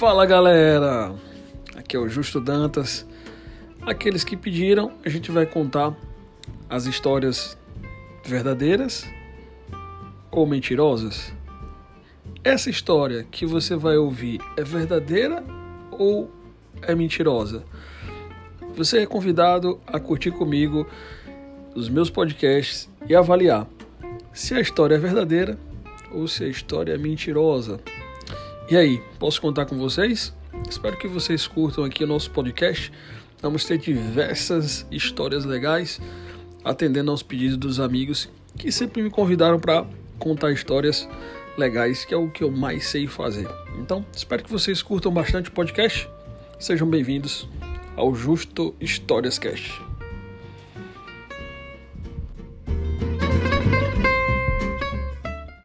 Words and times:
Fala 0.00 0.24
galera, 0.24 1.14
aqui 1.76 1.94
é 1.94 2.00
o 2.00 2.08
Justo 2.08 2.40
Dantas. 2.40 3.06
Aqueles 3.82 4.24
que 4.24 4.34
pediram, 4.34 4.92
a 5.04 5.10
gente 5.10 5.30
vai 5.30 5.44
contar 5.44 5.94
as 6.70 6.86
histórias 6.86 7.58
verdadeiras 8.24 9.06
ou 10.30 10.46
mentirosas. 10.46 11.34
Essa 12.42 12.70
história 12.70 13.26
que 13.30 13.44
você 13.44 13.76
vai 13.76 13.98
ouvir 13.98 14.40
é 14.56 14.64
verdadeira 14.64 15.44
ou 15.90 16.30
é 16.80 16.94
mentirosa? 16.94 17.62
Você 18.74 19.00
é 19.00 19.06
convidado 19.06 19.78
a 19.86 20.00
curtir 20.00 20.30
comigo 20.30 20.86
os 21.74 21.90
meus 21.90 22.08
podcasts 22.08 22.88
e 23.06 23.14
avaliar 23.14 23.68
se 24.32 24.54
a 24.54 24.60
história 24.60 24.94
é 24.94 24.98
verdadeira 24.98 25.58
ou 26.10 26.26
se 26.26 26.42
a 26.42 26.48
história 26.48 26.94
é 26.94 26.96
mentirosa. 26.96 27.78
E 28.70 28.76
aí, 28.76 29.02
posso 29.18 29.40
contar 29.40 29.66
com 29.66 29.76
vocês? 29.76 30.32
Espero 30.70 30.96
que 30.96 31.08
vocês 31.08 31.44
curtam 31.44 31.82
aqui 31.82 32.04
o 32.04 32.06
nosso 32.06 32.30
podcast. 32.30 32.92
Vamos 33.42 33.64
ter 33.64 33.78
diversas 33.78 34.86
histórias 34.92 35.44
legais, 35.44 36.00
atendendo 36.62 37.10
aos 37.10 37.20
pedidos 37.20 37.56
dos 37.56 37.80
amigos 37.80 38.28
que 38.56 38.70
sempre 38.70 39.02
me 39.02 39.10
convidaram 39.10 39.58
para 39.58 39.84
contar 40.20 40.52
histórias 40.52 41.08
legais, 41.58 42.04
que 42.04 42.14
é 42.14 42.16
o 42.16 42.30
que 42.30 42.44
eu 42.44 42.50
mais 42.52 42.86
sei 42.86 43.08
fazer. 43.08 43.48
Então, 43.76 44.06
espero 44.16 44.44
que 44.44 44.52
vocês 44.52 44.80
curtam 44.82 45.12
bastante 45.12 45.48
o 45.48 45.52
podcast. 45.52 46.08
Sejam 46.56 46.88
bem-vindos 46.88 47.48
ao 47.96 48.14
Justo 48.14 48.72
Histórias 48.80 49.36
Cast. 49.36 49.89